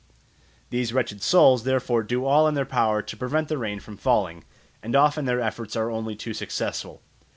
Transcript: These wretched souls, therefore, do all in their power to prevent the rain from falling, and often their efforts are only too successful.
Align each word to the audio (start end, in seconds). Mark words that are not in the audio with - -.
These 0.71 0.93
wretched 0.93 1.21
souls, 1.21 1.63
therefore, 1.63 2.01
do 2.01 2.25
all 2.25 2.47
in 2.47 2.55
their 2.55 2.65
power 2.65 3.03
to 3.03 3.15
prevent 3.15 3.49
the 3.49 3.57
rain 3.59 3.79
from 3.79 3.97
falling, 3.97 4.43
and 4.81 4.95
often 4.95 5.25
their 5.25 5.41
efforts 5.41 5.75
are 5.75 5.91
only 5.91 6.15
too 6.15 6.33
successful. 6.33 7.03